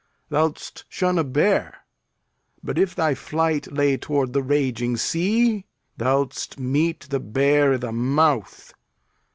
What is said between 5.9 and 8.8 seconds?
Thou'dst meet the bear i' th' mouth.